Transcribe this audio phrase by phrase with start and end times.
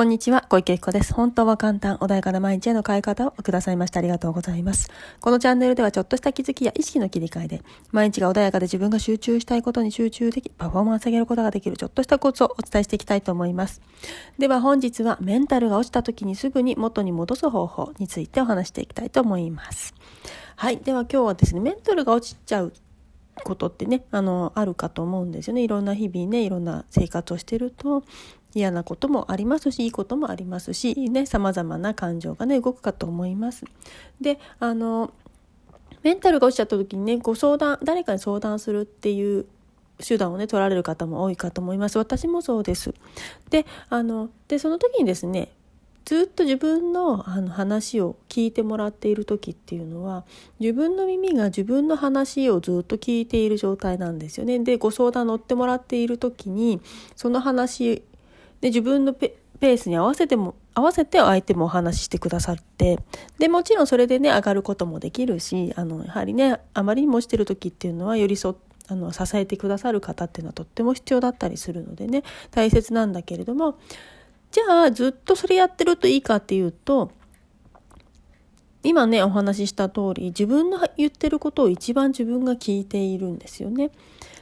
[0.00, 1.12] こんにちは、小池子です。
[1.12, 4.90] 本当は簡単、穏やかな毎日への変え方をくださいましてありがとうございます。
[5.20, 7.62] このチャンネルではちょっとした気づきや意識の切り替えで、
[7.92, 13.82] 毎日が穏やかで自分が集中したいことに集中でき、パフォーマンス上げることができるちょっとしたコツをお伝えしていきたいと思います。
[14.38, 19.92] では本日はメンタルが落ちた時にすぐに元に戻す方法についてお話していきたいと思います。
[20.56, 20.78] はい。
[20.78, 22.72] では今日はですね、メンタルが落ちちゃう
[23.40, 25.62] ことってね、あの、あるかと思うんですよね。
[25.62, 28.04] いろんな日々ね、いろんな生活をしてると、
[28.54, 33.64] 嫌なこともありますしいいこともありますしね様々な感情がね動くかと思います。
[34.20, 35.12] であの
[36.02, 39.46] メンタルが落ちちゃった時にねご相談誰かに相談するっていう
[39.98, 42.94] 手段をね取られる方も多いかと思います私もそうです
[43.50, 45.52] であのでその時にですね
[46.04, 50.24] ずっと自分のあの話を聞いてもらっている時っていうのは
[50.58, 54.58] 自分の耳が自分の話をずっと聞いている状態なんですよね。
[54.58, 56.80] でご相談乗ってもらっている時に
[57.16, 58.02] その話
[58.60, 62.98] で自分のペースに合わせても合わせて相手もお話ししてくださって
[63.38, 68.54] でもちろんそれでね上がることもできるしあのやはりねあまりにもしてる時っていうのは寄り添
[68.88, 73.78] あの支えてくださる方っていうのはとっても必要だったりするのでね大切なんだけれども
[74.50, 77.12] じゃあずっとそれやってるといいかっていうと
[78.82, 83.90] 今ねお話しした通り自分の言ってることを一番自分が聞いているんですよね。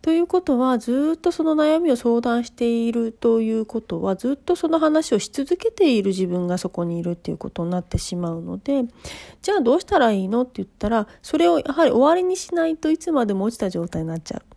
[0.00, 8.82] ということはずっとその悩みを相談しているということはずっとその話をし続けている自分がそこにいるっていうことになってしまうので
[9.42, 14.51] じゃあどうしたらいいのって言ったらそれをやはり終わりにしないといつまでも落ちた状態になっちゃう。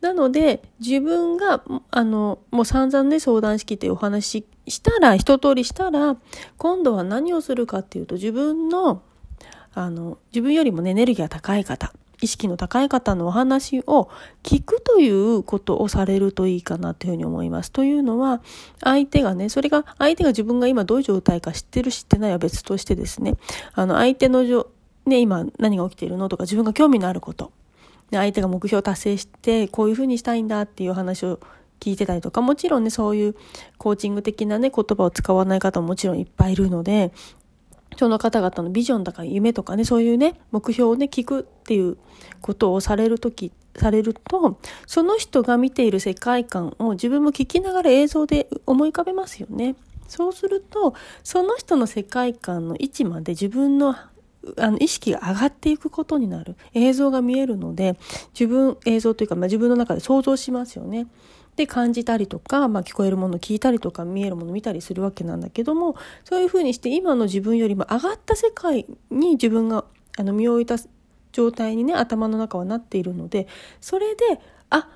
[0.00, 6.16] なので自分があのもう散々ね相談しきってお話ししたら一通りしたら
[6.56, 9.02] 今度は何をするかっていうと自分の
[9.74, 14.10] あの自分よりもねエネルギーが高い方意識の高い方のお話を
[14.42, 17.70] 聞くということをされるといいかなというふうに思います。
[17.70, 18.40] というのは、
[18.82, 23.36] 相手がね、それが、相手が自分が今どういう状態か知ってる知ってないは別としてですね、
[23.74, 24.42] あの、相手の、
[25.06, 27.52] ね、今何が起きているのとか自分が興味のあること、
[28.10, 31.40] 相手が目標を達成して、こういうふうにしたいんだっていう話を
[31.80, 33.34] 聞いてたりとか、もちろんね、そういう
[33.76, 37.12] コーチング的なね、言葉を使わない方ももちろんいっぱいいるので、
[37.96, 41.96] その方々のビジョンとか夢とかね、そういうね、目標をね、聞くっていう
[42.40, 49.76] ことをされるとき、されると、その人が見ている世界観を自分も聞きながら映像で思い浮かべますよね。
[50.08, 53.94] そうすると、その人の世界観の位置まで自分の
[54.56, 57.98] あの意識が上がっていくことになる映像が見えるので
[58.32, 61.06] 自分映像というか、まあ、自分の中で想像しますよね。
[61.56, 69.84] で感じたりとか、まあ、聞こえるもの聞いたりとか見えるもの見たりするわけなんだけどもそういうふうにして今の自分よりも上がった世界に自分が
[70.16, 70.76] あの身を置いた
[71.32, 73.48] 状態にね頭の中はなっているので
[73.80, 74.88] それであ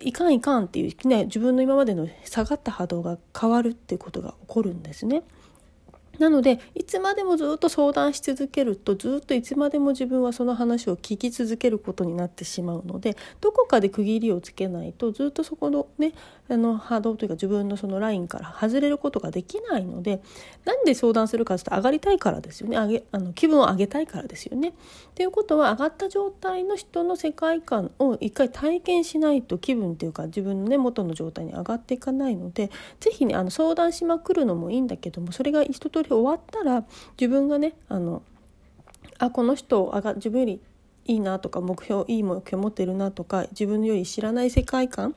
[0.00, 5.22] いかんいかんっていうね自分の今までの下がった波動が変わるっていうことが起こるんですね。
[6.18, 16.12] なのでいつまでもずっと相談し続けるとずっといつまでも自分はその話を聞き続けることになってしまうのでどこかで区切りをつけないとずっとそこのね
[16.48, 20.20] あの波動というか自分のそのラインから外れることができないので
[20.64, 24.74] なんで相談するかというと上がりたいからですよね上げあの気分を上げたいからですよね。
[25.14, 36.84] ということは上がった状態の人の世界観を一回体験しないと気分っていうか自分のね元の状態に上がっていかないので是非ねあの相談しまくるのもいいんだけどもそれが一通り終わったら
[37.20, 38.22] 自分がねあの
[39.18, 40.60] あこの人あが自分より
[41.06, 45.14] いいなとか目標いい目標持ってるなとか自分より知らない世界観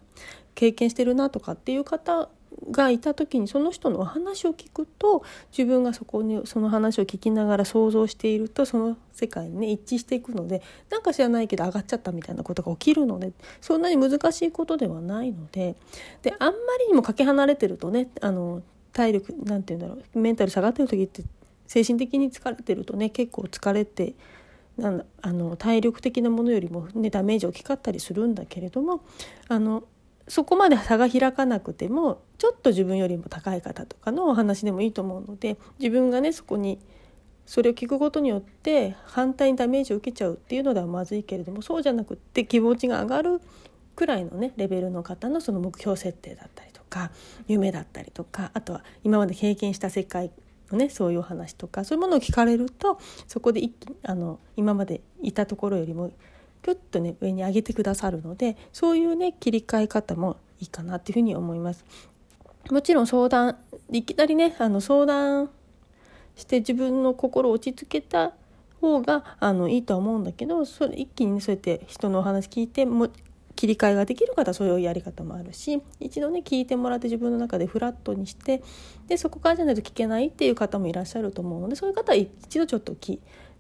[0.55, 2.29] 経験してるなとかっていう方
[2.71, 15.75] がいた時にその人のお話を聞くと自分がそこにその話を聞きながら想像しているとその世界にね一致していくのでなんか知らないけど上がっちゃったみたいなことが起きるのでそんなに難しいことではないので
[16.21, 18.61] であんまりにもかけ離れてるとねあの
[18.93, 21.23] 体力なんて言うんだろうメンタル下がってる時って
[21.67, 24.13] 精神的に疲れてるとね結構疲れて
[24.77, 29.01] なんあの体力的なものよりも、ね、ダメージ大きかったりするんだけれども
[29.47, 29.83] あの
[30.27, 36.79] そこまで差が開かなくてもちょっと自分よりも高い方とかのお話でもいいと思うので自分がねそこに
[37.45, 43.41] それを聞くことによって反対にダメージを受けちゃうっていうのではまずいけれどもそうじゃなくって気持ちが上がる
[43.95, 47.09] くらいのねレベルの方のその目標設定だったりか
[47.47, 50.29] 夢だったりとかあとは今まで経験した世界
[50.71, 56.11] のねそういうお話とかそういうものを聞かれるとそこで一気あの今までいたところよりも
[56.61, 61.83] ピュッとね上に上げてくださるのでそういうね切り替え方もいいかなっていうふうに思います。
[62.69, 63.57] もちろん相談
[63.91, 65.49] いきなりねあの相談
[66.35, 68.31] して自分の心を落ち着けた
[68.79, 73.09] 方があのいいとは思うんだけどそれ一気にねそうやって人のお話聞いても
[73.63, 78.61] 切り替えができる方はそういうやり方もあるし一度ね聞いてもらって自分の中でフラットにして
[79.07, 82.93] でそこからじゃないと聞けないっていう方もいらっしゃると思うのでそういう方は一度ちょっと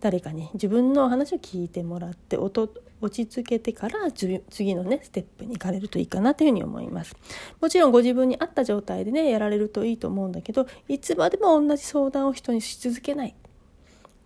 [0.01, 2.67] 誰かに自分の話を聞いてもらって音
[2.99, 7.15] 落ち着けてから次のねステップに行かれるといいかなというふうに思います。
[7.61, 13.35] もちろんご自分に合った状態でねやられるといいと思うんだけどいつまでも同じ相談を人にし続けない。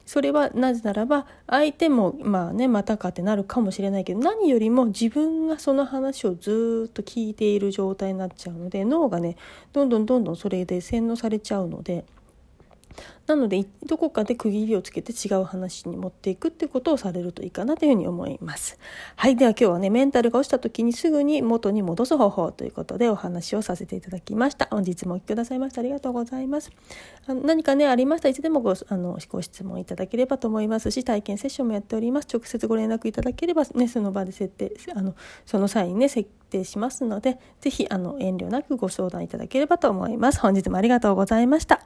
[0.07, 9.35] それはなぜならば相手もまあねまたかってなるかもしれないけど何よりも自分がその話をずっと聞いている状態になっちゃうので脳がね
[9.73, 12.05] どんどんどんどんそれで洗脳されちゃうので。
[13.27, 18.79] なのでどこかで区切りをつけて違う話に持っていくってことをされるといいかなというふうに思います。
[19.17, 19.35] はい。
[19.35, 24.67] では今日はね、メンタルが落ちた時にすぐに元に戻す方法ということでお話をさせていただきました。
[24.71, 26.71] 本日もお聴きくださいましてありがとうございます。
[27.25, 32.27] あの何かね、ありましたいつでもごあのご質問いただければと思いますし、体験セッションもやっております。
[32.31, 40.39] 直接ご連絡いただければね、その場で設定、あの、その際にね、設定しますので、ぜひあの遠慮なくご相談いただければと思います。
[40.39, 41.81] 本日もありがとうございました。